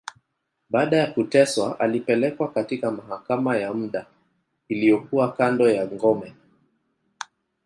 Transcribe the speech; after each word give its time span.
Baada 0.69 0.97
ya 0.97 1.11
kuteswa, 1.11 1.79
alipelekwa 1.79 2.51
katika 2.51 2.91
mahakama 2.91 3.57
ya 3.57 3.73
muda, 3.73 4.05
iliyokuwa 4.67 5.33
kando 5.33 5.69
ya 5.69 5.85
ngome. 5.87 6.33